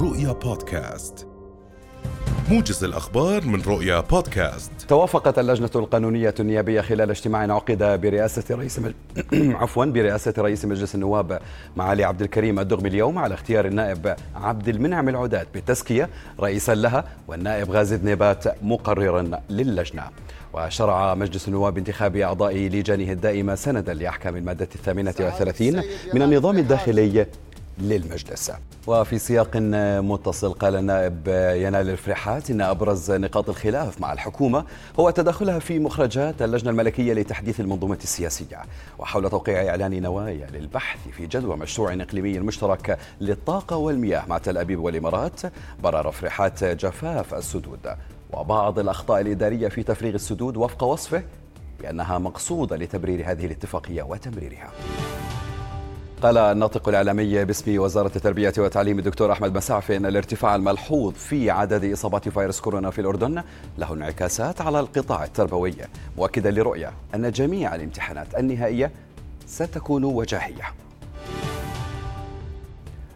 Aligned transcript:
رؤيا 0.00 0.32
بودكاست. 0.32 1.26
موجز 2.50 2.84
الأخبار 2.84 3.46
من 3.46 3.62
رؤيا 3.62 4.00
بودكاست. 4.00 4.72
توافقت 4.88 5.38
اللجنة 5.38 5.70
القانونية 5.76 6.34
النيابية 6.40 6.80
خلال 6.80 7.10
اجتماع 7.10 7.54
عقد 7.54 8.00
برئاسة 8.00 8.56
رئيس 8.56 8.78
مج... 8.78 8.92
عفوا 9.60 9.84
برئاسة 9.84 10.34
رئيس 10.38 10.64
مجلس 10.64 10.94
النواب 10.94 11.40
معالي 11.76 12.04
عبد 12.04 12.22
الكريم 12.22 12.58
الدغمي 12.58 12.88
اليوم 12.88 13.18
على 13.18 13.34
اختيار 13.34 13.64
النائب 13.66 14.16
عبد 14.34 14.68
المنعم 14.68 15.08
العداد 15.08 15.46
بالتزكية 15.54 16.08
رئيسا 16.40 16.74
لها 16.74 17.04
والنائب 17.28 17.70
غازي 17.70 17.96
ذنيبات 17.96 18.62
مقررا 18.62 19.30
للجنة. 19.50 20.02
وشرع 20.52 21.14
مجلس 21.14 21.48
النواب 21.48 21.74
بانتخاب 21.74 22.16
أعضاء 22.16 22.56
لجانه 22.56 23.12
الدائمة 23.12 23.54
سندا 23.54 23.94
لأحكام 23.94 24.36
المادة 24.36 24.68
الثامنة 24.74 25.14
والثلاثين 25.20 25.82
من 26.14 26.22
النظام 26.22 26.58
الداخلي 26.58 27.26
للمجلس. 27.80 28.52
وفي 28.86 29.18
سياق 29.18 29.56
متصل 30.00 30.52
قال 30.52 30.76
النائب 30.76 31.28
ينال 31.56 31.90
الفرحات 31.90 32.50
ان 32.50 32.60
أبرز 32.60 33.10
نقاط 33.10 33.48
الخلاف 33.48 34.00
مع 34.00 34.12
الحكومة 34.12 34.64
هو 35.00 35.10
تدخلها 35.10 35.58
في 35.58 35.78
مخرجات 35.78 36.42
اللجنة 36.42 36.70
الملكية 36.70 37.12
لتحديث 37.12 37.60
المنظومة 37.60 37.98
السياسية. 38.02 38.62
وحول 38.98 39.30
توقيع 39.30 39.68
إعلان 39.68 40.02
نوايا 40.02 40.46
للبحث 40.52 41.08
في 41.08 41.26
جدوى 41.26 41.56
مشروع 41.56 41.94
إقليمي 41.94 42.38
مشترك 42.38 42.98
للطاقة 43.20 43.76
والمياه 43.76 44.26
مع 44.28 44.38
تل 44.38 44.58
أبيب 44.58 44.80
والإمارات 44.80 45.40
برر 45.82 46.12
فرحات 46.12 46.64
جفاف 46.64 47.34
السدود. 47.34 47.88
وبعض 48.32 48.78
الأخطاء 48.78 49.20
الإدارية 49.20 49.68
في 49.68 49.82
تفريغ 49.82 50.14
السدود 50.14 50.56
وفق 50.56 50.84
وصفه 50.84 51.22
بأنها 51.80 52.18
مقصودة 52.18 52.76
لتبرير 52.76 53.30
هذه 53.30 53.46
الاتفاقية 53.46 54.02
وتمريرها. 54.02 54.70
قال 56.22 56.38
الناطق 56.38 56.88
الإعلامي 56.88 57.44
باسم 57.44 57.78
وزارة 57.78 58.12
التربية 58.16 58.52
والتعليم 58.58 58.98
الدكتور 58.98 59.32
أحمد 59.32 59.56
مسعفي 59.56 59.96
أن 59.96 60.06
الارتفاع 60.06 60.54
الملحوظ 60.54 61.12
في 61.12 61.50
عدد 61.50 61.92
إصابات 61.92 62.28
فيروس 62.28 62.60
كورونا 62.60 62.90
في 62.90 63.00
الأردن 63.00 63.42
له 63.78 63.92
انعكاسات 63.92 64.60
على 64.60 64.80
القطاع 64.80 65.24
التربوي 65.24 65.74
مؤكدا 66.16 66.50
لرؤية 66.50 66.92
أن 67.14 67.30
جميع 67.30 67.74
الامتحانات 67.74 68.34
النهائية 68.38 68.90
ستكون 69.46 70.04
وجاهية. 70.04 70.64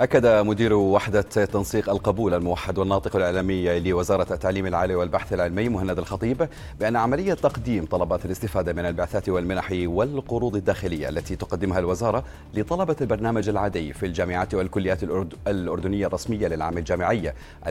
أكد 0.00 0.26
مدير 0.26 0.74
وحدة 0.74 1.20
تنسيق 1.22 1.90
القبول 1.90 2.34
الموحد 2.34 2.78
والناطق 2.78 3.16
الإعلامي 3.16 3.80
لوزارة 3.80 4.32
التعليم 4.32 4.66
العالي 4.66 4.94
والبحث 4.94 5.32
العلمي 5.32 5.68
مهند 5.68 5.98
الخطيب 5.98 6.48
بأن 6.80 6.96
عملية 6.96 7.34
تقديم 7.34 7.84
طلبات 7.84 8.24
الاستفادة 8.24 8.72
من 8.72 8.86
البعثات 8.86 9.28
والمنح 9.28 9.68
والقروض 9.72 10.56
الداخلية 10.56 11.08
التي 11.08 11.36
تقدمها 11.36 11.78
الوزارة 11.78 12.24
لطلبة 12.54 12.96
البرنامج 13.00 13.48
العادي 13.48 13.92
في 13.92 14.06
الجامعات 14.06 14.54
والكليات 14.54 15.02
الأردنية 15.46 16.06
الرسمية 16.06 16.48
للعام 16.48 16.78
الجامعي 16.78 17.32
2021-2022 17.66 17.70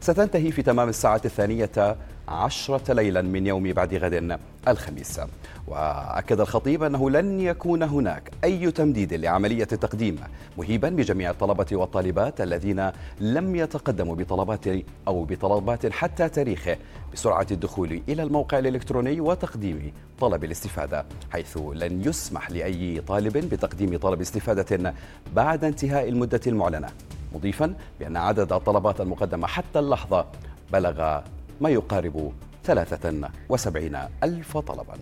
ستنتهي 0.00 0.52
في 0.52 0.62
تمام 0.62 0.88
الساعة 0.88 1.20
الثانية 1.24 1.96
عشرة 2.30 2.92
ليلا 2.92 3.22
من 3.22 3.46
يوم 3.46 3.72
بعد 3.72 3.94
غد 3.94 4.38
الخميس. 4.68 5.20
وأكد 5.66 6.40
الخطيب 6.40 6.82
أنه 6.82 7.10
لن 7.10 7.40
يكون 7.40 7.82
هناك 7.82 8.30
أي 8.44 8.70
تمديد 8.70 9.14
لعملية 9.14 9.68
التقديم 9.72 10.16
مهيبا 10.58 10.88
بجميع 10.88 11.30
الطلبة 11.30 11.66
والطالبات 11.72 12.40
الذين 12.40 12.90
لم 13.20 13.56
يتقدموا 13.56 14.14
بطلبات 14.16 14.64
أو 15.08 15.24
بطلبات 15.24 15.92
حتى 15.92 16.28
تاريخه 16.28 16.76
بسرعة 17.12 17.46
الدخول 17.50 18.02
إلى 18.08 18.22
الموقع 18.22 18.58
الإلكتروني 18.58 19.20
وتقديم 19.20 19.92
طلب 20.20 20.44
الاستفادة 20.44 21.04
حيث 21.30 21.58
لن 21.74 22.02
يسمح 22.04 22.50
لأي 22.50 23.00
طالب 23.00 23.36
بتقديم 23.38 23.96
طلب 23.98 24.20
استفادة 24.20 24.94
بعد 25.34 25.64
انتهاء 25.64 26.08
المدة 26.08 26.40
المعلنة 26.46 26.88
مضيفا 27.34 27.74
بأن 28.00 28.16
عدد 28.16 28.52
الطلبات 28.52 29.00
المقدمة 29.00 29.46
حتى 29.46 29.78
اللحظة 29.78 30.26
بلغ 30.72 31.20
ما 31.60 31.68
يقارب 31.70 32.32
73 32.64 33.96
ألف 34.22 34.58
طلبا. 34.58 34.94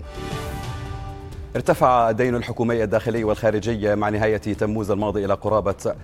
ارتفع 1.56 2.10
الدين 2.10 2.34
الحكومي 2.34 2.84
الداخلي 2.84 3.24
والخارجي 3.24 3.94
مع 3.94 4.08
نهاية 4.08 4.36
تموز 4.36 4.90
الماضي 4.90 5.24
إلى 5.24 5.34
قرابة 5.34 5.94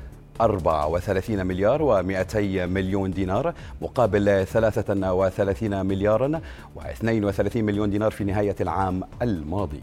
34 0.40 1.46
مليار 1.46 2.02
و200 2.02 2.36
مليون 2.66 3.10
دينار 3.10 3.54
مقابل 3.82 4.46
33 4.46 5.86
مليار 5.86 6.40
و32 6.76 7.56
مليون 7.56 7.90
دينار 7.90 8.10
في 8.10 8.24
نهاية 8.24 8.56
العام 8.60 9.02
الماضي. 9.22 9.80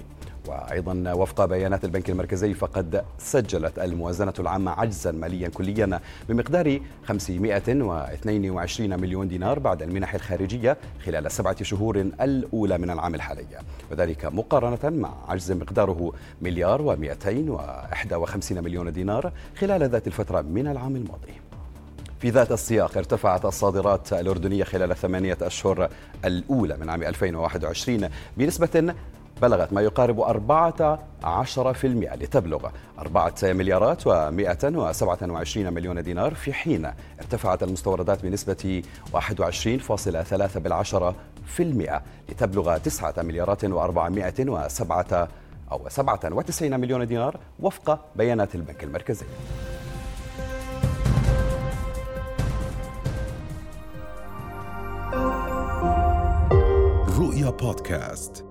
وأيضا 0.48 1.14
وفق 1.14 1.46
بيانات 1.46 1.86
البنك 1.86 2.10
المركزي 2.10 2.54
فقد 2.54 3.04
سجلت 3.18 3.80
الموازنة 3.80 4.34
العامة 4.40 4.72
عجزا 4.72 5.12
ماليا 5.12 5.50
كليا 5.50 6.00
بمقدار 6.30 6.80
522 7.06 9.00
مليون 9.00 9.28
دينار 9.28 9.60
بعد 9.60 9.82
المنح 9.82 10.14
الخارجية 10.14 10.78
خلال 11.06 11.26
السبعة 11.26 11.64
شهور 11.64 12.00
الأولى 12.22 12.78
من 12.78 12.90
العام 12.90 13.16
الحالي. 13.16 13.46
وذلك 13.92 14.26
مقارنة 14.26 14.98
مع 14.98 15.14
عجز 15.28 15.52
مقداره 15.52 16.14
مليار 16.42 16.96
و251 16.96 18.52
مليون 18.52 18.94
دينار 18.94 19.32
خلال 19.58 19.90
ذات 19.90 20.08
الفترة 20.08 20.42
من 20.42 20.68
العام 20.68 20.96
الماضي. 20.96 21.34
في 22.20 22.30
ذات 22.30 22.52
السياق 22.52 22.98
ارتفعت 22.98 23.46
الصادرات 23.46 24.14
الأردنية 24.14 24.64
خلال 24.64 24.92
الثمانية 24.92 25.38
أشهر 25.42 25.90
الأولى 26.26 26.78
من 26.78 26.90
عام 26.90 27.04
2021 27.04 28.10
بنسبة 28.38 28.94
بلغت 29.42 29.74
ما 29.74 29.82
يقارب 29.82 30.22
14% 30.22 31.86
لتبلغ 31.86 32.70
4 33.00 33.34
مليارات 33.44 34.04
و127 34.04 35.58
مليون 35.58 36.04
دينار 36.04 36.34
في 36.34 36.54
حين 36.54 36.92
ارتفعت 37.20 37.64
المستوردات 37.64 38.24
بنسبة 38.24 38.84
21.3 39.14 40.58
بالعشرة 40.58 41.16
في 41.46 41.64
المئة 41.64 42.02
لتبلغ 42.30 42.78
9 42.78 43.14
مليارات 43.24 43.66
و407 43.66 43.70
أو 45.72 45.90
97 45.90 46.80
مليون 46.80 47.08
دينار 47.08 47.38
وفق 47.60 48.00
بيانات 48.16 48.56
البنك 48.56 48.84
المركزي. 48.84 49.26
رؤيا 57.20 57.50
بودكاست. 57.50 58.51